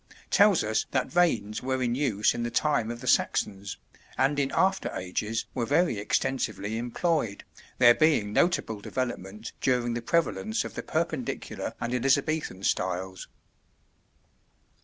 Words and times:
tells 0.31 0.63
us 0.63 0.87
that 0.89 1.11
vanes 1.11 1.61
were 1.61 1.83
in 1.83 1.93
use 1.93 2.33
in 2.33 2.41
the 2.41 2.49
time 2.49 2.89
of 2.89 3.01
the 3.01 3.07
Saxons, 3.07 3.77
and 4.17 4.39
in 4.39 4.51
after 4.55 4.89
ages 4.95 5.45
were 5.53 5.63
very 5.63 5.99
extensively 5.99 6.75
employed, 6.79 7.43
there 7.77 7.93
being 7.93 8.33
notable 8.33 8.81
development 8.81 9.51
during 9.61 9.93
the 9.93 10.01
prevalence 10.01 10.65
of 10.65 10.73
the 10.73 10.81
Perpendicular 10.81 11.75
and 11.79 11.93
Elizabethan 11.93 12.63
styles. 12.63 13.27